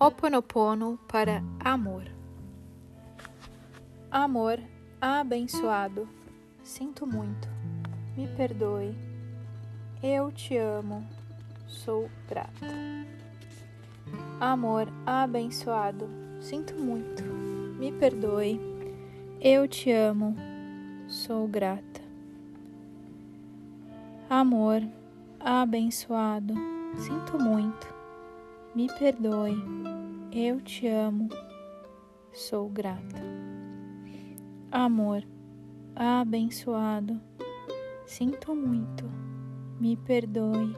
[0.00, 2.04] Oponopono para amor.
[4.08, 4.60] Amor
[5.00, 6.08] abençoado,
[6.62, 7.48] sinto muito,
[8.16, 8.94] me perdoe,
[10.00, 11.04] eu te amo,
[11.66, 12.66] sou grata.
[14.38, 16.08] Amor abençoado,
[16.40, 18.60] sinto muito, me perdoe,
[19.40, 20.36] eu te amo,
[21.08, 22.00] sou grata.
[24.30, 24.80] Amor
[25.40, 26.54] abençoado,
[26.96, 27.98] sinto muito,
[28.74, 29.56] me perdoe,
[30.30, 31.28] eu te amo,
[32.32, 33.22] sou grata.
[34.70, 35.24] Amor
[35.96, 37.18] abençoado,
[38.06, 39.04] sinto muito,
[39.80, 40.76] me perdoe,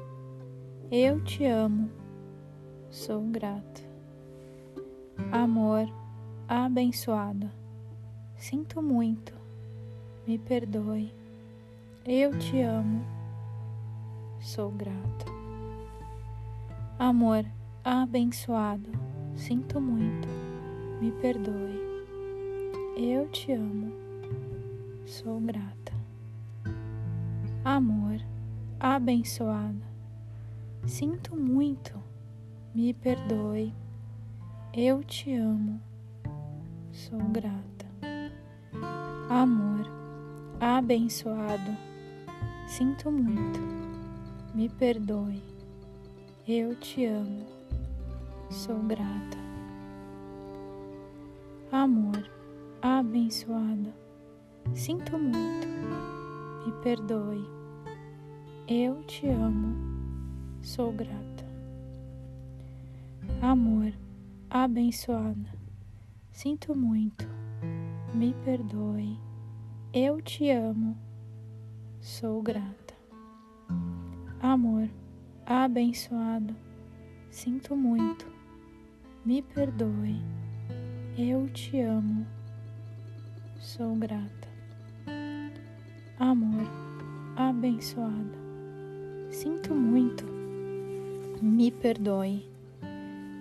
[0.90, 1.90] eu te amo,
[2.90, 3.82] sou grata.
[5.32, 5.86] Amor
[6.48, 7.50] abençoado,
[8.36, 9.34] sinto muito,
[10.26, 11.12] me perdoe,
[12.06, 13.04] eu te amo,
[14.38, 15.26] sou grata.
[16.98, 17.44] Amor
[17.84, 19.09] abençoado,
[19.40, 20.28] sinto muito,
[21.00, 21.80] me perdoe,
[22.94, 23.90] eu te amo,
[25.06, 25.94] sou grata.
[27.64, 28.20] Amor
[28.78, 29.80] abençoado,
[30.84, 31.98] sinto muito,
[32.74, 33.72] me perdoe,
[34.74, 35.80] eu te amo,
[36.92, 37.86] sou grata.
[39.30, 39.90] Amor
[40.60, 41.74] abençoado,
[42.66, 43.58] sinto muito,
[44.54, 45.42] me perdoe,
[46.46, 47.59] eu te amo,
[48.50, 49.38] sou grata.
[51.72, 52.40] Amor
[52.82, 53.94] abençoada,
[54.72, 55.68] sinto muito,
[56.64, 57.46] me perdoe,
[58.66, 59.76] eu te amo,
[60.62, 61.44] sou grata.
[63.42, 63.92] Amor,
[64.48, 65.50] abençoada,
[66.32, 67.28] sinto muito,
[68.14, 69.18] me perdoe,
[69.92, 70.96] eu te amo,
[72.00, 72.94] sou grata.
[74.40, 74.88] Amor,
[75.44, 76.56] abençoado,
[77.30, 78.26] sinto muito,
[79.24, 80.18] me perdoe,
[81.16, 82.26] eu te amo.
[83.58, 84.48] Sou grata.
[86.18, 86.66] Amor
[87.36, 88.36] abençoado,
[89.30, 90.24] sinto muito,
[91.42, 92.50] me perdoe,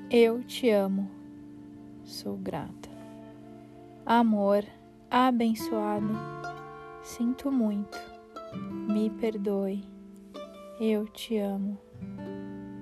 [0.09, 1.09] eu te amo,
[2.03, 2.89] sou grata.
[4.05, 4.65] Amor
[5.09, 6.13] abençoado,
[7.03, 7.97] sinto muito,
[8.87, 9.83] me perdoe,
[10.79, 11.77] eu te amo,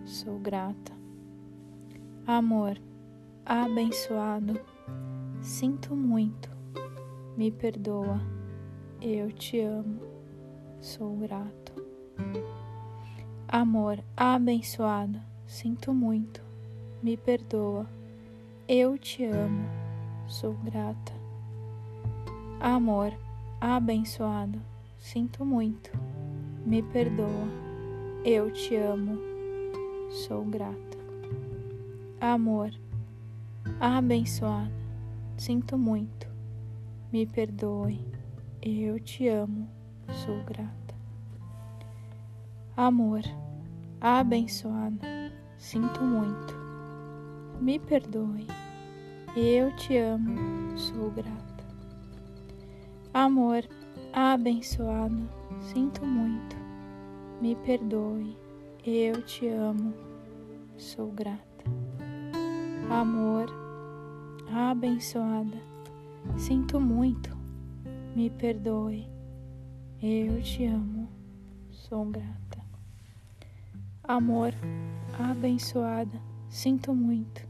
[0.05, 0.96] sou grata.
[2.27, 2.77] Amor
[3.45, 4.59] abençoado,
[5.39, 6.49] sinto muito,
[7.37, 8.19] me perdoa,
[9.01, 10.01] eu te amo,
[10.81, 11.71] sou grato.
[13.47, 16.41] Amor abençoado, sinto muito,
[17.01, 17.87] me perdoa,
[18.67, 19.65] eu te amo,
[20.27, 21.13] sou grata.
[22.59, 23.13] Amor
[23.61, 24.59] abençoado,
[24.97, 25.91] sinto muito,
[26.65, 27.47] me perdoa,
[28.25, 29.17] eu te amo,
[30.09, 30.86] sou grata.
[32.19, 32.71] Amor
[33.79, 34.73] abençoado,
[35.37, 36.27] sinto muito,
[37.11, 38.03] me perdoe,
[38.61, 39.69] eu te amo,
[40.25, 40.95] sou grata.
[42.75, 43.21] Amor,
[44.01, 44.99] abençoada,
[45.57, 46.55] sinto muito,
[47.61, 48.47] me perdoe,
[49.35, 51.37] eu te amo, sou grata.
[53.13, 53.63] Amor,
[54.13, 55.29] abençoado,
[55.61, 56.55] sinto muito,
[57.41, 58.35] me perdoe,
[58.83, 59.93] eu te amo,
[60.77, 61.46] sou grata.
[62.89, 63.47] Amor,
[64.49, 65.61] abençoada,
[66.37, 67.35] Sinto muito,
[68.15, 69.05] me perdoe,
[70.01, 71.09] eu te amo,
[71.69, 72.63] sou grata.
[74.03, 74.53] Amor,
[75.19, 76.17] abençoada,
[76.47, 77.45] sinto muito,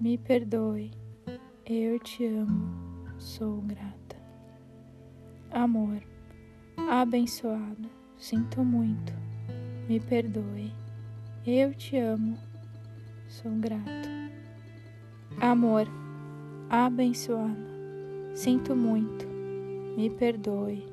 [0.00, 0.90] me perdoe,
[1.64, 4.16] eu te amo, sou grata.
[5.52, 6.02] Amor,
[6.90, 9.12] abençoado, sinto muito,
[9.88, 10.72] me perdoe,
[11.46, 12.36] eu te amo,
[13.28, 14.16] sou grato.
[15.40, 15.86] Amor,
[16.70, 17.66] abençoado,
[18.34, 19.26] Sinto muito,
[19.94, 20.86] me perdoe,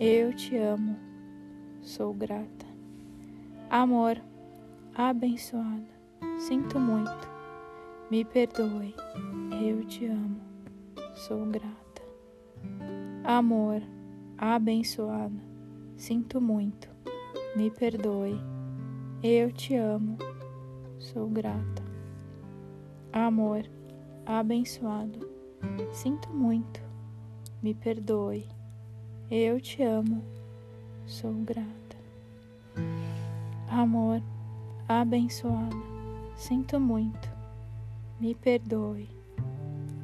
[0.00, 0.96] eu te amo,
[1.80, 2.66] sou grata.
[3.70, 4.20] Amor,
[4.96, 5.86] abençoada,
[6.38, 7.30] sinto muito,
[8.10, 8.96] me perdoe,
[9.62, 10.40] eu te amo,
[11.14, 12.02] sou grata.
[13.22, 13.80] Amor,
[14.36, 15.40] abençoada,
[15.96, 16.88] sinto muito,
[17.54, 18.40] me perdoe,
[19.22, 20.18] eu te amo,
[20.98, 21.88] sou grata.
[23.12, 23.64] Amor,
[24.28, 25.26] abençoado,
[25.90, 26.80] Sinto muito,
[27.62, 28.46] me perdoe,
[29.30, 30.22] eu te amo,
[31.06, 31.96] sou grata.
[33.70, 34.22] Amor,
[34.86, 35.82] abençoado,
[36.36, 37.28] sinto muito,
[38.20, 39.08] me perdoe,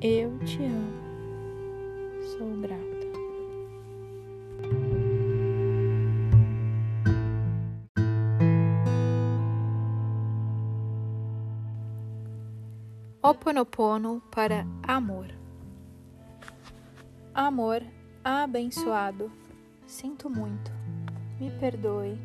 [0.00, 2.93] eu te amo, sou grata.
[13.26, 15.28] Oponopono para amor.
[17.34, 17.82] Amor
[18.22, 19.32] abençoado,
[19.86, 20.70] sinto muito,
[21.40, 22.18] me perdoe,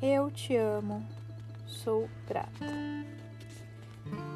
[0.00, 1.04] eu te amo,
[1.66, 2.64] sou grata.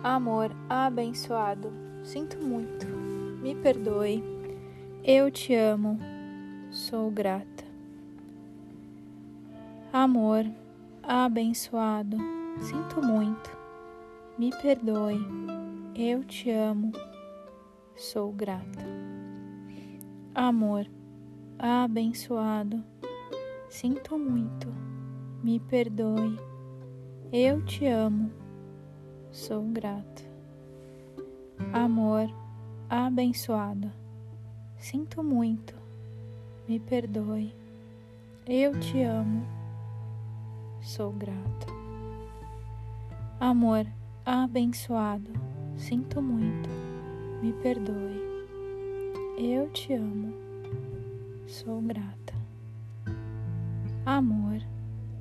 [0.03, 1.73] Amor abençoado,
[2.03, 4.23] sinto muito, me perdoe,
[5.03, 5.99] eu te amo,
[6.71, 7.65] sou grata.
[9.91, 10.45] Amor
[11.03, 12.19] abençoado,
[12.61, 13.64] sinto muito,
[14.37, 15.25] me perdoe,
[15.95, 16.91] eu te amo,
[17.95, 18.85] sou grata.
[20.35, 20.87] Amor,
[21.57, 22.83] abençoado,
[23.71, 24.67] sinto muito,
[25.41, 26.37] me perdoe,
[27.33, 28.33] eu te amo,
[29.31, 30.23] sou grata.
[31.73, 32.29] Amor,
[32.91, 33.89] abençoado,
[34.77, 35.77] sinto muito,
[36.67, 37.55] me perdoe,
[38.49, 39.47] eu te amo,
[40.81, 41.73] sou grata.
[43.39, 43.87] Amor,
[44.27, 45.31] abençoado,
[45.77, 46.71] sinto muito,
[47.43, 48.23] me perdoe.
[49.37, 50.33] Eu te amo,
[51.47, 52.33] sou grata.
[54.07, 54.63] Amor,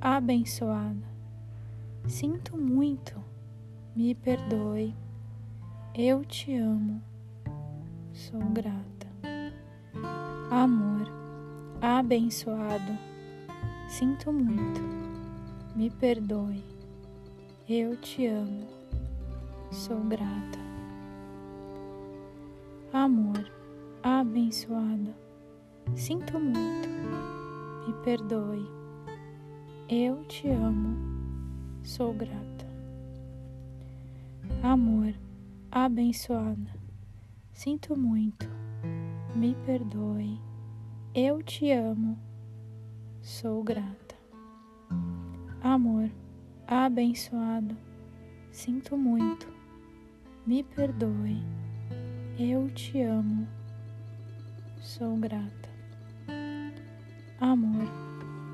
[0.00, 1.04] abençoado,
[2.06, 3.22] sinto muito,
[3.94, 4.94] me perdoe.
[5.94, 7.02] Eu te amo,
[8.10, 9.06] sou grata.
[10.50, 11.06] Amor,
[11.78, 12.98] abençoado,
[13.86, 14.80] sinto muito,
[15.76, 16.64] me perdoe.
[17.68, 18.83] Eu te amo
[19.74, 20.58] sou grata.
[22.92, 23.50] Amor,
[24.00, 25.12] abençoado,
[25.96, 26.88] sinto muito,
[27.84, 28.70] me perdoe.
[29.88, 30.96] Eu te amo,
[31.82, 32.64] sou grata.
[34.62, 35.12] Amor,
[35.72, 36.70] abençoada,
[37.52, 38.48] sinto muito,
[39.34, 40.40] me perdoe.
[41.12, 42.16] Eu te amo,
[43.20, 44.14] sou grata.
[45.60, 46.08] Amor,
[46.68, 47.76] abençoado,
[48.52, 49.53] sinto muito,
[50.46, 51.42] me perdoe,
[52.38, 53.48] eu te amo,
[54.78, 55.70] sou grata.
[57.40, 57.88] Amor,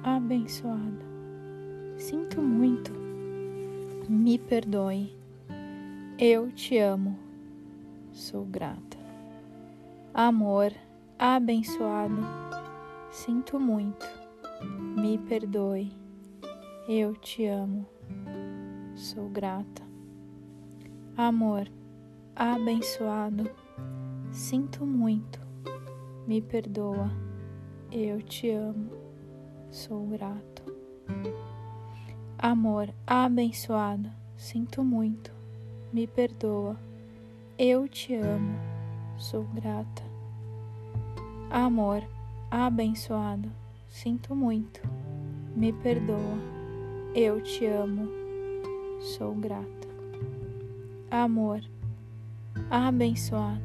[0.04, 1.04] abençoada,
[1.96, 2.92] sinto muito,
[4.08, 5.12] me perdoe,
[6.16, 7.18] eu te amo,
[8.12, 8.96] sou grata.
[10.14, 10.72] Amor,
[11.18, 12.22] abençoado,
[13.10, 14.06] sinto muito,
[14.96, 15.92] me perdoe,
[16.88, 17.84] eu te amo,
[18.94, 19.82] sou grata.
[21.16, 21.68] Amor,
[22.34, 23.50] abençoado,
[24.30, 25.40] sinto muito,
[26.26, 27.10] me perdoa,
[27.90, 28.90] eu te amo,
[29.70, 30.62] sou grato.
[32.38, 35.30] Amor, abençoado, sinto muito,
[35.92, 36.76] me perdoa,
[37.58, 38.58] eu te amo,
[39.18, 40.02] sou grata.
[41.50, 42.02] Amor,
[42.50, 43.50] abençoado,
[43.88, 44.80] sinto muito,
[45.54, 46.38] me perdoa,
[47.14, 48.08] eu te amo,
[49.00, 49.88] sou grata.
[51.10, 51.60] Amor,
[52.68, 53.62] abençoado,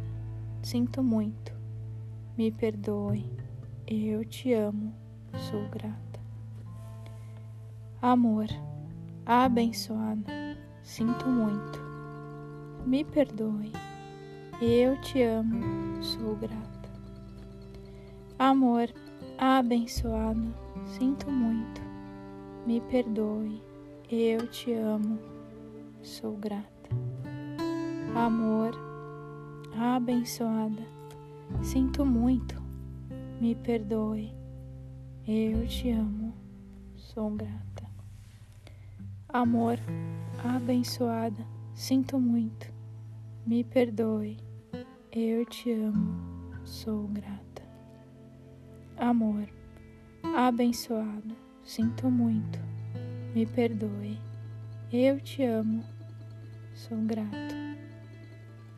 [0.62, 1.54] sinto muito,
[2.38, 3.30] me perdoe,
[3.88, 4.94] eu te amo,
[5.50, 6.20] sou grata.
[8.02, 8.48] Amor,
[9.26, 10.24] abençoado,
[10.84, 11.80] sinto muito,
[12.86, 13.72] me perdoe,
[14.62, 16.90] eu te amo, sou grata.
[18.38, 18.90] Amor,
[19.38, 20.54] abençoado,
[20.86, 21.82] sinto muito,
[22.66, 23.62] me perdoe,
[24.10, 25.20] eu te amo,
[26.02, 26.66] sou grata.
[28.16, 28.85] Amor,
[29.78, 30.82] abençoada,
[31.62, 32.62] sinto muito,
[33.42, 34.34] me perdoe,
[35.28, 36.34] eu te amo,
[36.96, 37.86] sou grata.
[39.28, 39.78] Amor,
[40.44, 42.72] abençoada, sinto muito,
[43.46, 44.38] me perdoe,
[45.12, 46.16] eu te amo,
[46.64, 47.62] sou grata.
[48.98, 49.46] Amor,
[50.36, 52.60] abençoado, sinto muito,
[53.34, 54.18] me perdoe,
[54.92, 55.84] eu te amo,
[56.74, 57.56] sou grato.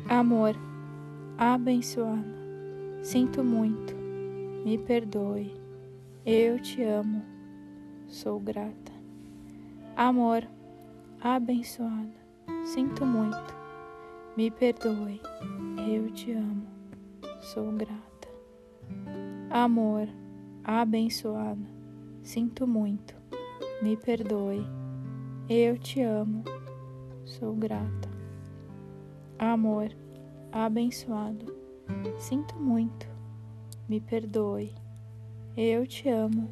[0.09, 0.55] Amor,
[1.37, 2.25] abençoado,
[3.03, 3.93] sinto muito,
[4.65, 5.53] me perdoe,
[6.25, 7.21] eu te amo,
[8.07, 8.91] sou grata.
[9.95, 10.47] Amor,
[11.21, 12.11] abençoado,
[12.65, 13.55] sinto muito,
[14.35, 15.21] me perdoe,
[15.87, 16.65] eu te amo,
[17.39, 18.01] sou grata.
[19.51, 20.07] Amor,
[20.63, 21.67] abençoado,
[22.23, 23.13] sinto muito,
[23.83, 24.65] me perdoe,
[25.47, 26.43] eu te amo,
[27.25, 28.09] sou grata.
[29.37, 29.91] Amor,
[30.65, 31.55] abençoado,
[32.17, 33.07] sinto muito,
[33.87, 34.73] me perdoe,
[35.55, 36.49] eu te amo,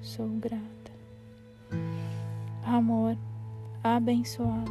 [0.00, 0.62] sou grata.
[2.64, 3.16] Amor,
[3.82, 4.70] abençoado,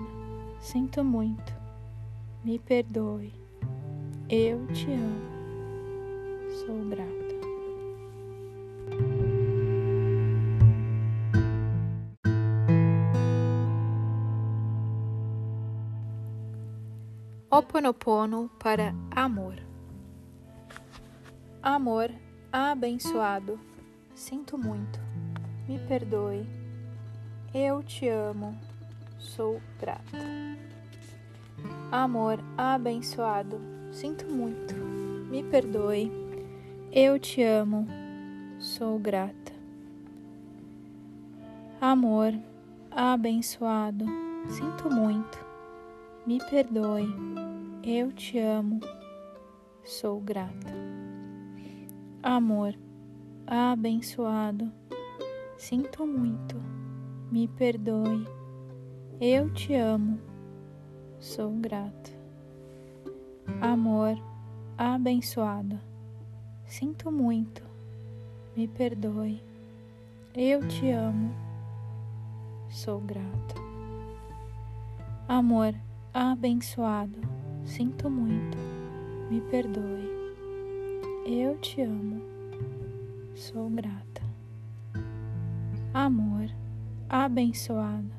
[0.62, 1.54] sinto muito,
[2.46, 3.34] me perdoe,
[4.30, 7.25] eu te amo, sou grata.
[17.58, 19.56] Oponopono para amor.
[21.64, 22.12] Amor
[22.52, 23.58] abençoado,
[24.14, 25.00] sinto muito,
[25.66, 26.46] me perdoe,
[27.54, 28.60] eu te amo,
[29.18, 30.18] sou grata.
[31.90, 33.58] Amor abençoado,
[33.90, 36.12] sinto muito, me perdoe,
[36.92, 37.88] eu te amo,
[38.60, 39.54] sou grata.
[41.80, 42.34] Amor
[42.92, 44.04] abençoado,
[44.50, 45.40] sinto muito,
[46.28, 47.08] me perdoe,
[47.88, 48.80] eu te amo,
[49.84, 50.74] sou grata.
[52.24, 52.74] Amor
[53.46, 54.72] abençoado,
[55.56, 56.56] sinto muito,
[57.32, 58.26] me perdoe,
[59.22, 60.20] eu te amo,
[61.20, 62.10] sou grata.
[63.62, 64.18] Amor
[64.76, 65.80] abençoado,
[66.66, 67.62] sinto muito,
[68.58, 69.44] me perdoe,
[70.34, 71.32] eu te amo,
[72.68, 73.54] sou grata.
[75.28, 75.76] Amor
[76.12, 77.35] abençoado,
[77.66, 78.58] sinto muito,
[79.30, 80.08] me perdoe,
[81.26, 82.22] eu te amo,
[83.34, 84.22] sou grata.
[85.92, 86.48] Amor
[87.10, 88.12] abençoado,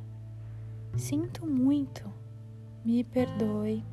[0.97, 2.03] sinto muito,
[2.85, 3.85] me perdoe,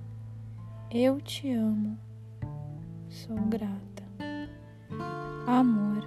[0.91, 1.97] eu te amo,
[3.07, 4.03] sou grata.
[5.45, 6.03] Amor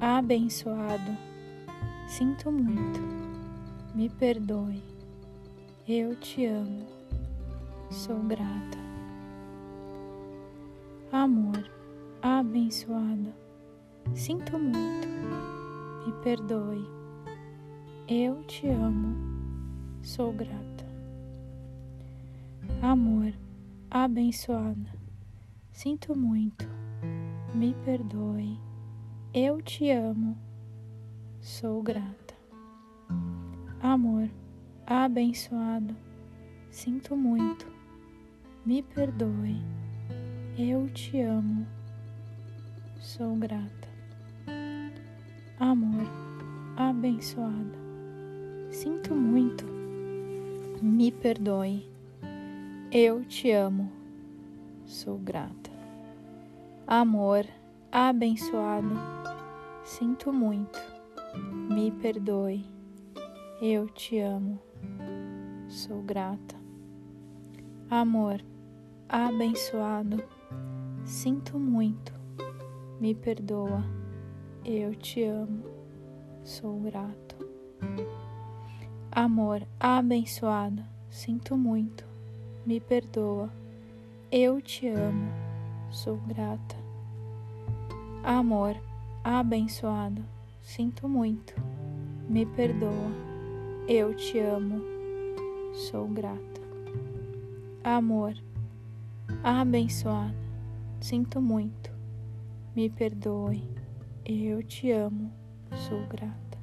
[0.00, 1.16] abençoado,
[2.06, 3.00] sinto muito,
[3.94, 4.82] me perdoe,
[5.88, 6.95] eu te amo
[7.90, 8.78] sou grata.
[11.12, 11.70] Amor
[12.20, 13.32] abençoado,
[14.14, 15.08] sinto muito,
[16.04, 16.84] me perdoe,
[18.08, 19.16] eu te amo,
[20.02, 20.84] sou grata.
[22.82, 23.32] Amor
[23.90, 24.90] abençoado,
[25.72, 26.68] sinto muito,
[27.54, 28.60] me perdoe,
[29.32, 30.36] eu te amo,
[31.40, 32.34] sou grata.
[33.80, 34.28] Amor
[34.86, 35.96] abençoado,
[36.70, 37.75] sinto muito,
[38.66, 39.62] me perdoe,
[40.58, 41.64] eu te amo,
[42.98, 43.88] sou grata.
[45.60, 46.04] Amor
[46.76, 47.78] abençoado,
[48.68, 49.64] sinto muito,
[50.82, 51.88] me perdoe,
[52.90, 53.88] eu te amo,
[54.84, 55.70] sou grata.
[56.88, 57.46] Amor
[57.92, 58.96] abençoado,
[59.84, 60.80] sinto muito,
[61.70, 62.66] me perdoe,
[63.62, 64.58] eu te amo,
[65.68, 66.56] sou grata.
[67.88, 68.42] Amor
[69.08, 70.22] abençoado,
[71.04, 72.12] sinto muito,
[73.00, 73.84] me perdoa,
[74.64, 75.64] eu te amo,
[76.42, 77.36] sou grato.
[79.10, 82.04] Amor abençoado, sinto muito,
[82.66, 83.50] me perdoa,
[84.30, 85.30] eu te amo,
[85.90, 86.76] sou grata.
[88.24, 88.76] Amor
[89.22, 90.24] abençoado,
[90.60, 91.54] sinto muito,
[92.28, 93.12] me perdoa,
[93.88, 94.82] eu te amo,
[95.72, 96.56] sou grata
[97.86, 98.34] amor,
[99.42, 100.34] abençoado,
[101.00, 101.90] sinto muito,
[102.74, 103.62] me perdoe,
[104.24, 105.32] eu te amo,
[105.88, 106.58] sou grata.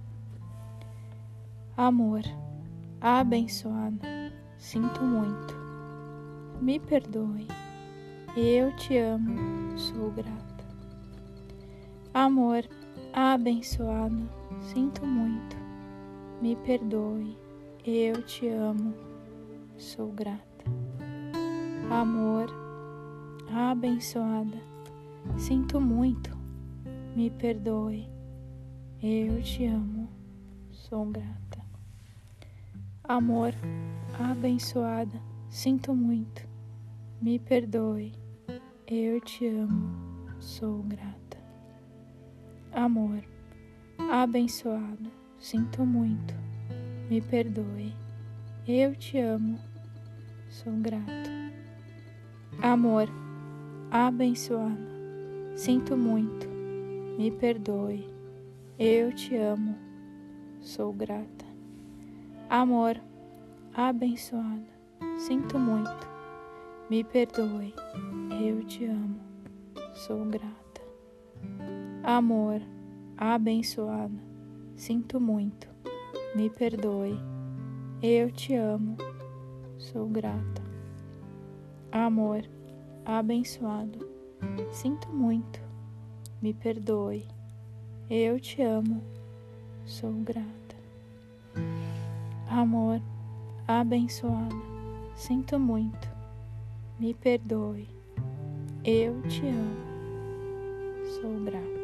[1.76, 2.22] Amor,
[3.02, 4.00] abençoado,
[4.58, 5.56] sinto muito,
[6.62, 7.48] me perdoe,
[8.36, 10.42] eu te amo, sou grata.
[12.14, 12.64] Amor,
[13.12, 14.30] abençoado,
[14.62, 15.56] sinto muito,
[16.42, 17.38] me perdoe,
[17.86, 18.94] eu te amo,
[19.78, 20.53] sou grata
[21.94, 22.48] amor,
[23.48, 24.58] abençoada,
[25.38, 26.36] sinto muito,
[27.16, 28.10] me perdoe,
[29.02, 30.10] eu te amo,
[30.72, 31.62] sou grata.
[33.04, 33.54] Amor,
[34.20, 35.22] abençoada,
[35.52, 36.48] sinto muito,
[37.22, 38.12] me perdoe,
[38.88, 41.38] eu te amo, sou grata.
[42.72, 43.24] Amor,
[44.12, 46.34] abençoado, sinto muito,
[47.08, 47.94] me perdoe,
[48.68, 49.60] eu te amo,
[50.50, 51.43] sou grato.
[52.62, 53.10] Amor,
[53.92, 54.78] abençoado,
[55.56, 56.48] sinto muito,
[57.18, 58.08] me perdoe,
[58.80, 59.76] eu te amo,
[60.62, 61.46] sou grata.
[62.50, 63.02] Amor,
[63.74, 64.66] abençoado,
[65.18, 66.08] sinto muito,
[66.90, 67.74] me perdoe,
[68.42, 69.20] eu te amo,
[69.94, 70.82] sou grata.
[72.02, 72.62] Amor,
[73.18, 74.18] abençoado,
[74.78, 75.68] sinto muito,
[76.34, 77.20] me perdoe,
[78.02, 78.96] eu te amo,
[79.78, 80.63] sou grata
[81.94, 82.44] amor,
[83.06, 84.00] abençoado,
[84.72, 85.62] sinto muito,
[86.42, 87.24] me perdoe,
[88.10, 89.00] eu te amo,
[89.86, 90.76] sou grata.
[92.50, 93.00] Amor,
[93.68, 94.60] abençoado,
[95.16, 96.10] sinto muito,
[97.00, 97.88] me perdoe,
[98.84, 99.78] eu te amo,
[101.22, 101.83] sou grata.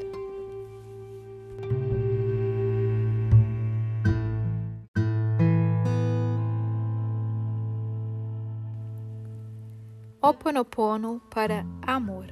[10.22, 12.26] Oponopono para amor.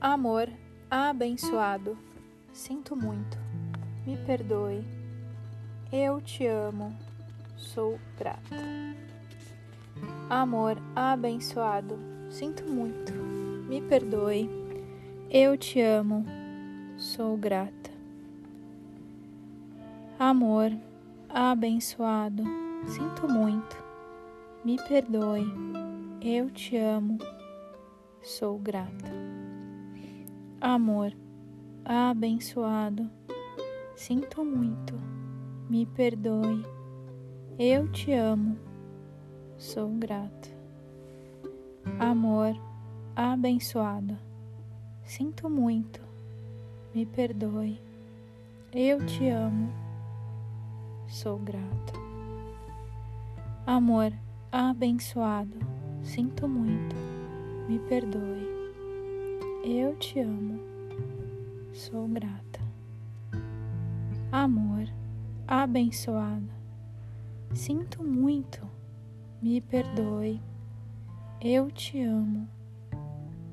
[0.00, 0.48] Amor
[0.90, 1.96] abençoado,
[2.52, 3.38] sinto muito,
[4.04, 4.84] me perdoe,
[5.92, 6.92] eu te amo,
[7.56, 8.56] sou grata.
[10.28, 11.96] Amor abençoado,
[12.30, 14.50] sinto muito, me perdoe,
[15.30, 16.26] eu te amo,
[16.96, 17.92] sou grata.
[20.18, 20.72] Amor
[21.28, 22.42] abençoado,
[22.88, 23.85] sinto muito
[24.66, 25.46] me perdoe,
[26.20, 27.18] eu te amo,
[28.20, 29.12] sou grata.
[30.60, 31.12] Amor,
[31.84, 33.08] abençoado,
[33.94, 34.92] sinto muito,
[35.70, 36.66] me perdoe,
[37.56, 38.58] eu te amo,
[39.56, 40.48] sou grata.
[42.00, 42.60] Amor,
[43.14, 44.18] abençoado,
[45.04, 46.00] sinto muito,
[46.92, 47.80] me perdoe,
[48.72, 49.72] eu te amo,
[51.06, 51.92] sou grata.
[53.64, 54.12] Amor,
[54.58, 55.58] abençoado,
[56.02, 56.96] sinto muito,
[57.68, 58.48] me perdoe.
[59.62, 60.58] Eu te amo,
[61.74, 62.60] sou grata.
[64.32, 64.88] Amor,
[65.46, 66.48] abençoado,
[67.52, 68.66] sinto muito,
[69.42, 70.40] me perdoe.
[71.38, 72.48] Eu te amo,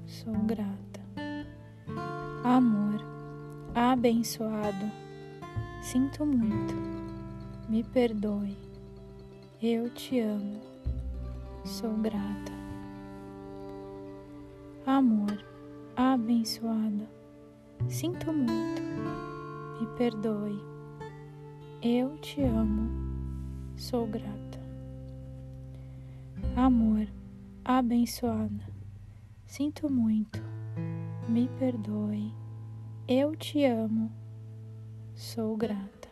[0.06, 1.02] sou grata.
[2.46, 3.04] Amor,
[3.76, 4.90] abençoado,
[5.82, 6.74] sinto muito,
[7.68, 8.58] me perdoe.
[9.62, 10.73] Eu te amo
[11.65, 12.51] sou grata.
[14.86, 15.43] Amor,
[15.96, 17.08] abençoado,
[17.88, 18.82] sinto muito,
[19.79, 20.62] me perdoe.
[21.82, 22.89] Eu te amo,
[23.77, 24.60] sou grata.
[26.55, 27.08] Amor,
[27.63, 28.63] abençoada,
[29.48, 30.41] sinto muito,
[31.29, 32.34] me perdoe.
[33.08, 34.12] Eu te amo,
[35.15, 36.10] sou grata.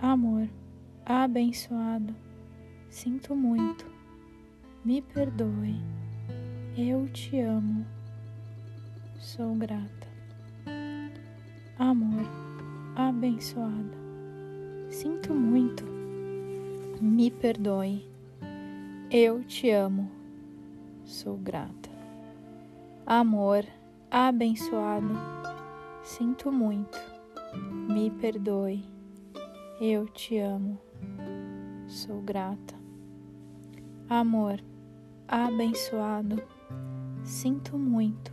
[0.00, 0.48] Amor,
[1.04, 2.14] abençoado,
[2.88, 3.97] sinto muito,
[4.84, 5.80] me perdoe,
[6.76, 7.84] eu te amo,
[9.18, 10.06] sou grata.
[11.76, 12.24] Amor,
[12.94, 13.96] abençoada,
[14.88, 15.84] sinto muito,
[17.00, 18.08] me perdoe,
[19.10, 20.08] eu te amo,
[21.04, 21.90] sou grata.
[23.04, 23.64] Amor,
[24.10, 25.12] abençoado,
[26.04, 26.98] sinto muito,
[27.88, 28.84] me perdoe,
[29.80, 30.78] eu te amo,
[31.88, 32.77] sou grata.
[34.10, 34.58] Amor,
[35.28, 36.42] abençoado,
[37.22, 38.32] sinto muito,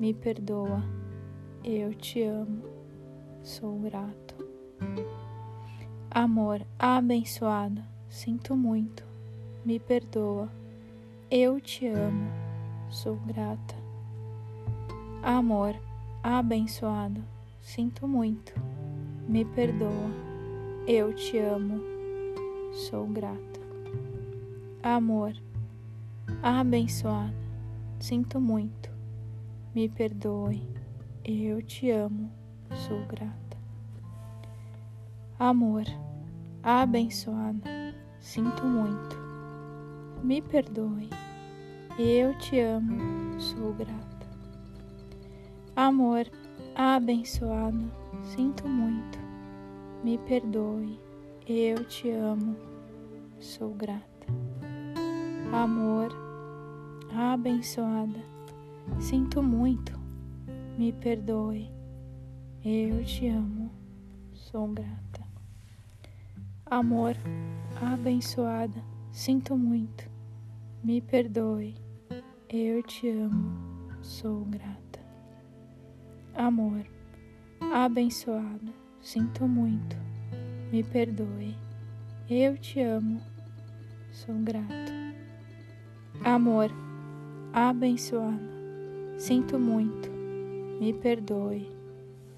[0.00, 0.82] me perdoa,
[1.62, 2.62] eu te amo,
[3.42, 4.34] sou grato.
[6.10, 9.04] Amor, abençoado, sinto muito,
[9.62, 10.48] me perdoa,
[11.30, 12.30] eu te amo,
[12.88, 13.74] sou grata.
[15.22, 15.74] Amor,
[16.22, 17.22] abençoado,
[17.60, 18.54] sinto muito,
[19.28, 20.10] me perdoa,
[20.86, 21.78] eu te amo,
[22.72, 23.57] sou grata
[24.82, 25.32] amor,
[26.42, 27.34] abençoada,
[27.98, 28.90] sinto muito,
[29.74, 30.62] me perdoe,
[31.24, 32.30] eu te amo,
[32.86, 33.56] sou grata.
[35.38, 35.84] Amor,
[36.62, 37.68] abençoada,
[38.20, 39.16] sinto muito,
[40.22, 41.10] me perdoe,
[41.98, 44.26] eu te amo, sou grata.
[45.74, 46.26] Amor,
[46.74, 47.90] abençoado,
[48.22, 49.18] sinto muito,
[50.04, 51.00] me perdoe,
[51.46, 52.56] eu te amo,
[53.40, 54.07] sou grata
[55.52, 56.10] amor,
[57.10, 58.20] abençoada,
[59.00, 59.98] sinto muito,
[60.76, 61.70] me perdoe,
[62.64, 63.70] eu te amo,
[64.32, 65.26] sou grata.
[66.66, 67.16] Amor,
[67.80, 70.08] abençoada, sinto muito,
[70.84, 71.74] me perdoe,
[72.50, 75.00] eu te amo, sou grata.
[76.34, 76.84] Amor,
[77.72, 79.96] abençoado, sinto muito,
[80.70, 81.56] me perdoe,
[82.28, 83.20] eu te amo,
[84.12, 85.07] sou grato.
[86.24, 86.68] Amor,
[87.52, 88.50] abençoado,
[89.16, 90.10] sinto muito,
[90.80, 91.72] me perdoe,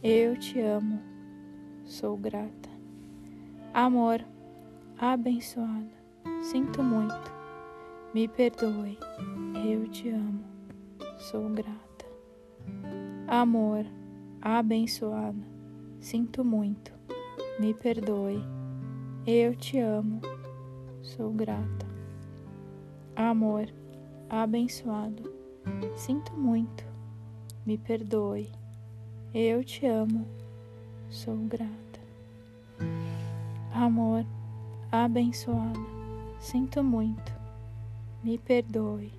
[0.03, 1.01] eu te amo,
[1.87, 2.69] sou grata.
[3.73, 4.23] Amor,
[4.99, 5.89] abençoado,
[6.43, 7.33] sinto muito,
[8.13, 8.99] me perdoe,
[9.65, 10.45] eu te amo,
[11.19, 12.07] sou grata.
[13.27, 13.87] Amor,
[14.43, 15.43] abençoado,
[16.01, 16.93] sinto muito,
[17.59, 18.45] me perdoe,
[19.27, 20.21] eu te amo,
[21.01, 21.90] sou grata
[23.21, 23.67] Amor,
[24.31, 25.31] abençoado,
[25.95, 26.83] sinto muito,
[27.67, 28.51] me perdoe,
[29.35, 30.27] eu te amo,
[31.11, 32.01] sou grata.
[33.75, 34.25] Amor,
[34.91, 35.87] abençoado,
[36.41, 37.31] sinto muito,
[38.25, 39.13] me perdoe,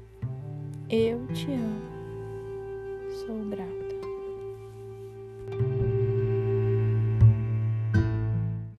[0.90, 1.82] eu te amo,
[3.24, 3.81] sou grata.